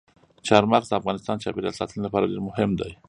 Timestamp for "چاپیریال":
1.43-1.75